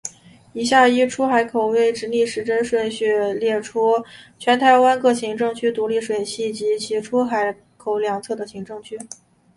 [0.53, 4.03] 以下依出海口位置逆时针顺序列出
[4.39, 8.97] 全台湾各行政区独立水系及其出海口两侧行政区。